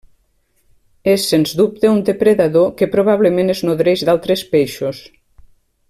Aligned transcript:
És, 1.11 1.25
sens 1.33 1.51
dubte, 1.59 1.91
un 1.97 1.99
depredador 2.07 2.73
que, 2.79 2.89
probablement, 2.97 3.55
es 3.57 3.63
nodreix 3.69 4.05
d'altres 4.09 4.47
peixos. 4.57 5.05